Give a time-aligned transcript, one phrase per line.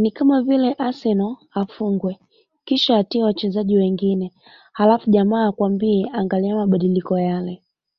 [0.00, 2.12] "Ni kama vile Arsenali afungwe
[2.66, 4.32] kasha atie wachezaji wengine
[4.72, 7.62] halafu jamaa akwambie, angalia mabadiliko yale"